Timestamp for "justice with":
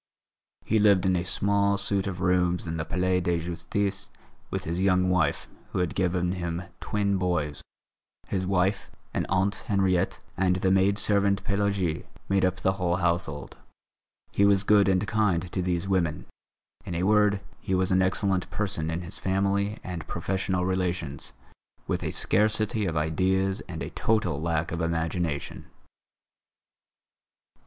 3.39-4.63